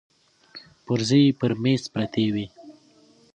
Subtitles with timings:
[0.85, 2.45] پرزې يې پر مېز پرتې وې.